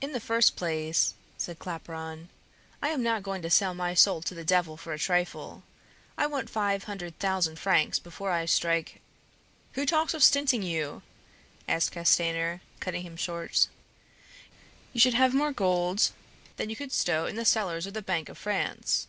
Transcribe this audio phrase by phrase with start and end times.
[0.00, 2.30] "In the first place," said Claparon,
[2.80, 5.64] "I am not going to sell my soul to the Devil for a trifle.
[6.16, 9.02] I want five hundred thousand francs before I strike"
[9.74, 11.02] "Who talks of stinting you?"
[11.68, 13.68] asked Castanier, cutting him short.
[14.94, 16.08] "You should have more gold
[16.56, 19.08] than you could stow in the cellars of the Bank of France."